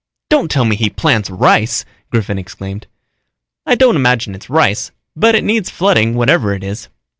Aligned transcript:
"Don't 0.31 0.49
tell 0.49 0.65
me 0.65 0.75
he 0.75 0.89
plants 0.89 1.29
rice!" 1.29 1.85
Griffin 2.11 2.39
exclaimed. 2.39 2.87
"I 3.67 3.75
don't 3.75 3.95
imagine 3.95 4.33
it's 4.33 4.49
rice, 4.49 4.89
but 5.15 5.35
it 5.35 5.43
needs 5.43 5.69
flooding 5.69 6.15
whatever 6.15 6.55
it 6.55 6.63
is." 6.63 6.89